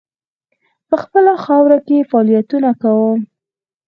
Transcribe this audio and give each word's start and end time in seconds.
په 0.87 0.95
خپله 1.03 1.33
خاوره 1.45 1.77
کې 1.87 2.07
فعالیتونه 2.09 2.69
کوم. 2.81 3.19